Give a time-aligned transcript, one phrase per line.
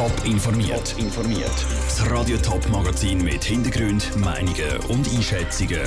[0.00, 0.94] Top informiert.
[0.96, 1.66] informiert.
[1.84, 5.82] Das Radio Top Magazin mit Hintergrund, Meinungen und Einschätzungen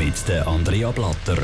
[0.00, 1.38] mit der Andrea Blatter.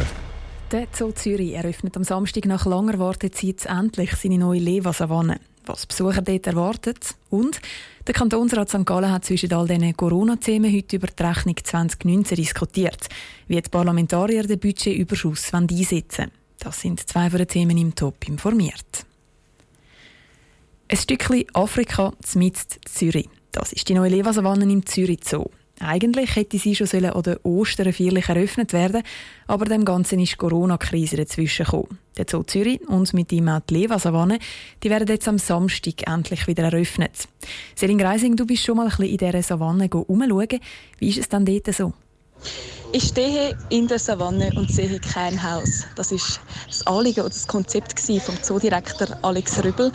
[0.73, 5.39] Der Zoo Zürich eröffnet am Samstag nach langer Wartezeit endlich seine neue Lewa-Savanne.
[5.67, 7.61] Was Besucher dort erwartet und
[8.05, 8.85] der Kantonsrat St.
[8.85, 13.07] Gallen hat zwischen all diesen Corona-Themen heute über die Rechnung 2019 diskutiert,
[13.47, 16.31] wie die Parlamentarier den Budgetüberschuss einsetzen wollen.
[16.59, 19.07] Das sind zwei von den Themen im Top informiert.
[20.91, 23.29] Ein Stückchen Afrika mitten Zürich.
[23.53, 25.45] Das ist die neue Levasavanne im Zürich Zoo.
[25.81, 29.03] Eigentlich hätte sie schon sollen an der Ostern feierlich eröffnet werden,
[29.47, 31.99] aber dem Ganzen ist die Corona-Krise dazwischen gekommen.
[32.17, 34.39] Der Zoo Zürich und mit ihm auch die Levasavanne,
[34.83, 37.29] die werden jetzt am Samstag endlich wieder eröffnet.
[37.75, 40.59] Selin Greising, du bist schon mal ein bisschen in dieser Savanne umschauen.
[40.99, 41.93] Wie ist es dann dort so?
[42.93, 45.85] Ich stehe in der Savanne und sehe kein Haus.
[45.95, 49.93] Das ist das Anliegen oder das Konzept vom Zoodirektor Alex Rübel.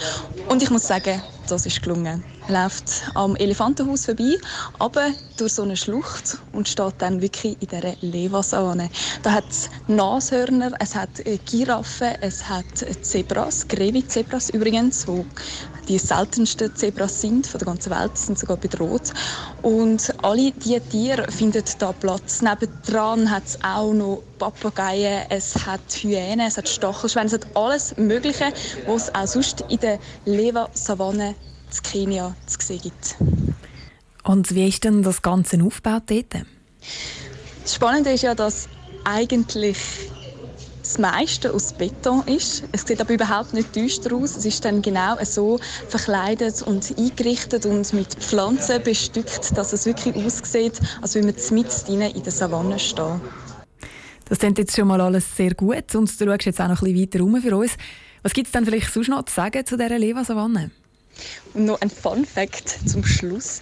[0.49, 2.23] Und ich muss sagen, das ist gelungen.
[2.49, 4.37] Läuft am Elefantenhaus vorbei,
[4.77, 8.89] aber durch so eine Schlucht und steht dann wirklich in dieser Levasahne.
[9.21, 12.65] Da hat es Nashörner, es hat Giraffen, es hat
[13.01, 15.25] Zebras, Grevi-Zebras übrigens, wo
[15.87, 19.13] die seltensten Zebras sind von der ganzen Welt, sind sogar bedroht.
[19.61, 22.41] Und alle diese Tiere finden da Platz.
[22.41, 27.95] Nebendran hat es auch noch Papageien, es hat Hyänen, es hat Stachelschweine, es hat alles
[27.95, 28.51] Mögliche,
[28.85, 31.35] was es auch sonst in der Leva-Savanne
[31.77, 33.15] in Kenia zu sehen gibt.
[34.23, 36.45] Und wie ist denn das Ganze aufgebaut dort?
[37.63, 38.67] Das Spannende ist ja, dass
[39.03, 39.77] eigentlich
[40.81, 42.63] das meiste aus Beton ist.
[42.71, 44.35] Es sieht aber überhaupt nicht düster aus.
[44.35, 50.15] Es ist dann genau so verkleidet und eingerichtet und mit Pflanzen bestückt, dass es wirklich
[50.15, 53.21] aussieht, als würde man mitten in der Savanne stehen.
[54.25, 56.93] Das klingt jetzt schon mal alles sehr gut und du schaust jetzt auch noch ein
[56.93, 57.71] bisschen weiter rum für uns.
[58.21, 60.71] Was gibt es denn vielleicht sonst noch zu sagen zu dieser Leva-Savanne?
[61.53, 63.61] Und noch ein Fun Fact zum Schluss.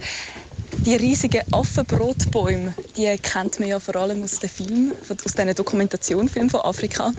[0.86, 6.50] Die riesigen Affenbrotbäume, die kennt man ja vor allem aus den Filmen, aus diesen Dokumentationsfilmen
[6.50, 7.14] von Afrika.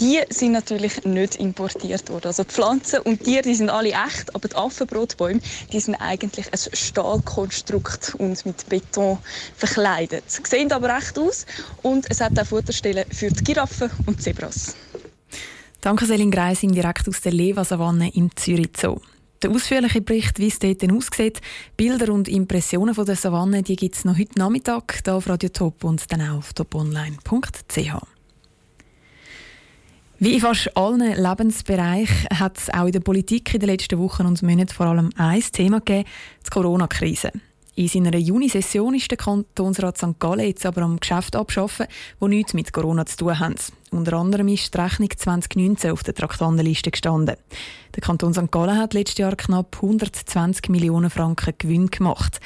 [0.00, 2.28] Die sind natürlich nicht importiert worden.
[2.28, 5.40] Also die Pflanzen und Tiere, die sind alle echt, aber die Affenbrotbäume,
[5.72, 9.18] die sind eigentlich ein Stahlkonstrukt und mit Beton
[9.56, 10.24] verkleidet.
[10.28, 11.44] Sie sehen aber echt aus
[11.82, 14.74] und es hat auch Futterstellen für die Giraffen und Zebras.
[15.82, 19.00] Danke Selin Greising direkt aus der Leva-Savanne im Zürich Zoo.
[19.42, 21.40] Der ausführliche Bericht, wie es dort aussieht,
[21.76, 25.48] Bilder und Impressionen von der Savanne, die gibt es noch heute Nachmittag hier auf Radio
[25.48, 27.96] Top und dann auch auf toponline.ch.
[30.20, 34.26] Wie in fast allen Lebensbereichen hat es auch in der Politik in den letzten Wochen
[34.26, 36.08] und Monaten vor allem ein Thema gegeben,
[36.46, 37.32] die Corona-Krise.
[37.74, 40.20] In seiner Junisession ist der Kantonsrat St.
[40.20, 41.86] Gallen jetzt aber am Geschäft abschaffen,
[42.20, 43.56] wo nichts mit Corona zu tun haben.
[43.92, 47.36] Unter anderem ist die Rechnung 2019 auf der Traktandenliste gestanden.
[47.94, 48.50] Der Kanton St.
[48.50, 52.40] Gallen hat letztes Jahr knapp 120 Millionen Franken Gewinn gemacht.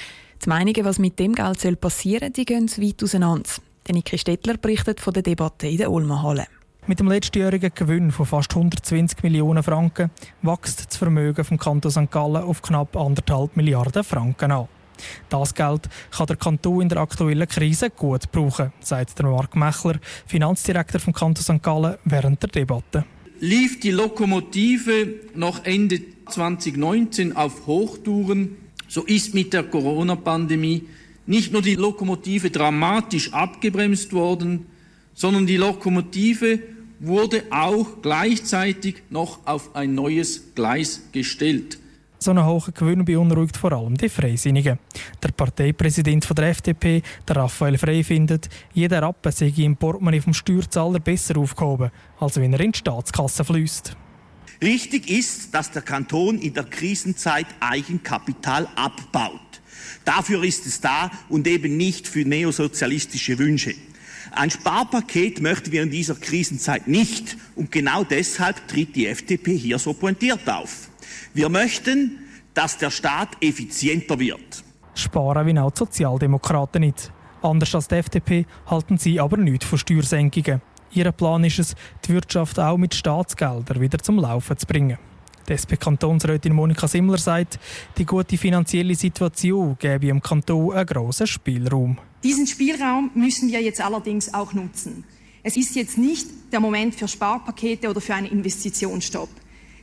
[0.45, 3.49] Die Meinungen, was mit dem Geld soll passieren soll, gehen weit auseinander.
[3.89, 6.47] Niki Stettler berichtet von der Debatte in der Ulmer Halle.
[6.89, 10.11] Mit dem letztjährigen Gewinn von fast 120 Millionen Franken
[10.43, 12.11] wächst das Vermögen vom Kanton St.
[12.11, 14.69] Gallen auf knapp 1,5 Milliarden Franken an.
[15.29, 19.99] Das Geld kann der Kanton in der aktuellen Krise gut brauchen, sagt der Mark Mechler,
[20.27, 21.63] Finanzdirektor vom Kanton St.
[21.63, 23.05] Gallen, während der Debatte.
[23.41, 28.57] Lief die Lokomotive noch Ende 2019 auf Hochtouren,
[28.89, 30.85] so ist mit der Corona-Pandemie
[31.27, 34.67] nicht nur die Lokomotive dramatisch abgebremst worden,
[35.15, 36.61] sondern die Lokomotive
[37.01, 41.79] wurde auch gleichzeitig noch auf ein neues Gleis gestellt.
[42.27, 44.81] So ein hoher Gewinn beunruhigt vor allem die Freisinnigen.
[45.23, 50.99] Der Parteipräsident der FDP, der Raphael Frey, findet, jeder Rappen sei im Portemonnaie vom Steuerzahler
[50.99, 53.97] besser aufgehoben, als wenn er in die Staatskasse fließt.
[54.61, 59.61] Richtig ist, dass der Kanton in der Krisenzeit Eigenkapital abbaut.
[60.05, 63.77] Dafür ist es da und eben nicht für neosozialistische Wünsche.
[64.33, 69.79] Ein Sparpaket möchten wir in dieser Krisenzeit nicht und genau deshalb tritt die FDP hier
[69.79, 70.91] so pointiert auf.
[71.35, 72.19] Wir möchten,
[72.55, 74.65] dass der Staat effizienter wird.
[74.95, 77.13] Sparen wie auch die Sozialdemokraten nicht.
[77.43, 80.63] Anders als die FDP halten sie aber nichts von Steuersenkungen.
[80.93, 81.75] Ihr Plan ist es,
[82.07, 84.99] die Wirtschaft auch mit Staatsgeldern wieder zum Laufen zu bringen.
[85.49, 87.61] Die SP-Kantonsrätin Monika Simmler sagt,
[87.99, 91.99] die gute finanzielle Situation gebe im Kanton einen grossen Spielraum.
[92.25, 95.05] Diesen Spielraum müssen wir jetzt allerdings auch nutzen.
[95.45, 99.29] Es ist jetzt nicht der Moment für Sparpakete oder für einen Investitionsstopp.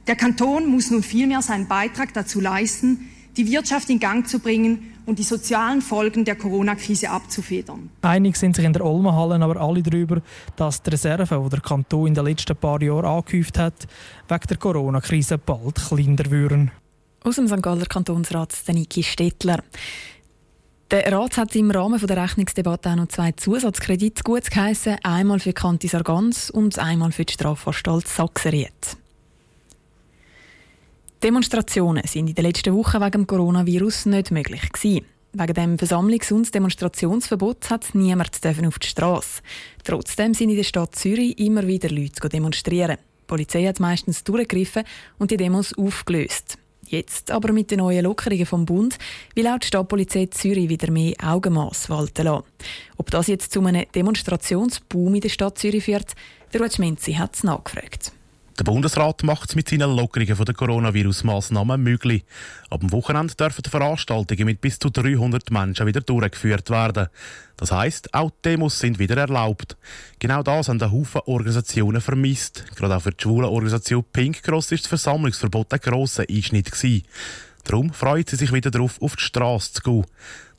[0.05, 4.93] Der Kanton muss nun vielmehr seinen Beitrag dazu leisten, die Wirtschaft in Gang zu bringen
[5.05, 7.89] und die sozialen Folgen der Corona-Krise abzufedern.
[8.01, 10.21] Einig sind sich in der Olmenhallen aber alle darüber,
[10.55, 13.87] dass die Reserven, die der Kanton in den letzten paar Jahren angehäuft hat,
[14.27, 16.71] wegen der Corona-Krise bald kleiner würden.
[17.23, 17.61] Aus dem St.
[17.61, 19.63] Galler Kantonsrat Niki Stettler.
[20.91, 25.53] Der Rat hat im Rahmen der Rechnungsdebatte auch noch zwei Zusatzkredite gut geheissen, einmal für
[25.53, 28.97] Kantis Argans und einmal für die Strafanstalt Sachseriet.
[31.23, 35.05] Demonstrationen sind in den letzten Wochen wegen dem Coronavirus nicht möglich gewesen.
[35.31, 39.41] Wegen dem Versammlungs- und Demonstrationsverbot hat niemand auf die Straße.
[39.85, 42.97] Trotzdem sind in der Stadt Zürich immer wieder Leute demonstrieren.
[42.97, 44.83] Die Polizei hat meistens durchgegriffen
[45.17, 46.57] und die Demos aufgelöst.
[46.87, 48.97] Jetzt aber mit den neuen Lockerungen vom Bund
[49.33, 52.43] will auch die Stadtpolizei Zürich wieder mehr Augenmaß walten lassen.
[52.97, 56.15] Ob das jetzt zu einem Demonstrationsboom in der Stadt Zürich führt,
[56.51, 58.11] der Ruth Schminzi hat es nachgefragt.
[58.59, 62.23] Der Bundesrat macht es mit seinen Lockerungen der Coronavirus-Massnahmen möglich.
[62.69, 67.07] Ab dem Wochenende dürfen Veranstaltungen mit bis zu 300 Menschen wieder durchgeführt werden.
[67.57, 69.75] Das heisst, auch Demos sind wieder erlaubt.
[70.19, 72.65] Genau das haben ein Haufen Organisationen vermisst.
[72.75, 77.07] Gerade auch für die schwule Organisation Pink Cross ist das Versammlungsverbot ein grosser Einschnitt gewesen.
[77.63, 80.05] Darum freut sie sich wieder darauf, auf die Straße zu gehen.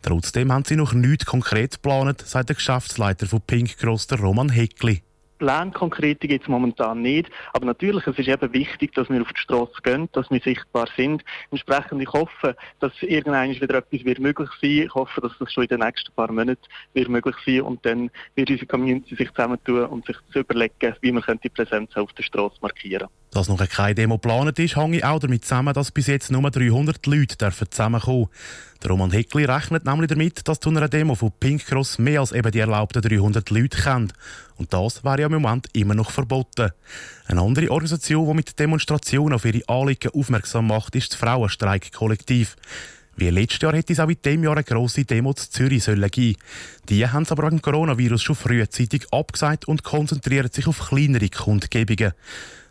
[0.02, 4.49] Trotzdem haben sie noch nichts konkret geplant, sagt der Geschäftsleiter von Pink Cross, der Roman
[4.49, 5.02] Heckli.
[5.44, 7.31] Pläne konkrete gibt es momentan nicht.
[7.52, 10.88] Aber natürlich, es ist eben wichtig, dass wir auf die Straße gehen, dass wir sichtbar
[10.96, 11.23] sind.
[11.50, 15.64] Entsprechend, ich hoffe, dass irgendwann wieder etwas wird möglich sein Ich hoffe, dass das schon
[15.64, 16.62] in den nächsten paar Monaten
[16.94, 21.12] wird möglich sein und dann wird unsere Community sich zusammentun und sich zu überlegen, wie
[21.12, 25.19] man die Präsenz auf der Straße markieren Dass noch keine Demo geplant ist, hänge auch
[25.19, 28.75] damit zusammen, dass bis jetzt nur 300 Leute zusammenkommen dürfen.
[28.85, 32.32] Der Roman Heckli rechnet nämlich damit, dass zu einer Demo von Pink Cross mehr als
[32.32, 34.12] eben die erlaubten 300 Leute kommen.
[34.56, 36.71] Und das wäre ja im Moment immer noch verboten.
[37.27, 42.56] Eine andere Organisation, die mit Demonstrationen auf ihre Anliegen aufmerksam macht, ist das Frauenstreik-Kollektiv.
[43.17, 46.11] Wie letztes Jahr hätte es auch in diesem Jahr eine grosse Demo zu Zürich sollen
[46.11, 46.39] geben.
[46.89, 52.12] Die haben es aber wegen Coronavirus schon frühzeitig abgesagt und konzentrieren sich auf kleinere Kundgebungen.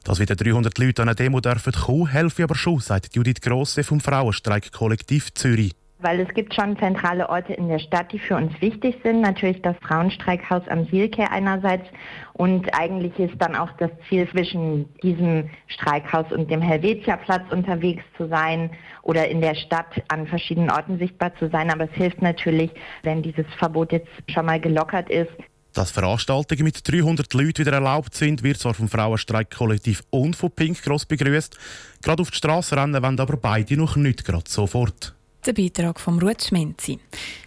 [0.04, 3.84] Dass wieder 300 Leute an eine Demo dürfen kommen, helfe aber schon, sagt Judith Grosse
[3.86, 8.52] vom Frauenstreik-Kollektiv Zürich weil es gibt schon zentrale Orte in der Stadt, die für uns
[8.62, 9.22] wichtig sind.
[9.22, 11.86] Natürlich das Frauenstreikhaus am Sielke einerseits
[12.34, 18.28] und eigentlich ist dann auch das Ziel zwischen diesem Streikhaus und dem Helvetiaplatz unterwegs zu
[18.28, 18.70] sein
[19.02, 21.72] oder in der Stadt an verschiedenen Orten sichtbar zu sein.
[21.72, 22.72] Aber es hilft natürlich,
[23.04, 25.32] wenn dieses Verbot jetzt schon mal gelockert ist,
[25.74, 30.82] dass Veranstaltungen mit 300 Leuten wieder erlaubt sind, wird zwar vom Frauenstreikkollektiv und von Pink
[30.82, 31.58] Cross begrüßt.
[32.04, 35.16] Gerade auf die Straße rennen wollen aber beide noch nicht gerade sofort.
[35.46, 37.00] Der Beitrag von Ruth Schmenzi.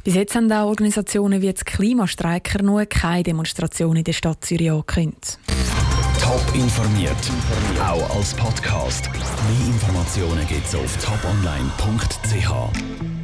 [0.04, 4.70] Bis jetzt haben auch Organisationen wie das Klimastreiker noch keine Demonstration in der Stadt Zürich
[4.70, 5.38] angekündigt.
[6.20, 7.16] Top informiert,
[7.80, 9.08] auch als Podcast.
[9.10, 13.15] Mehr Informationen gibt es auf toponline.ch.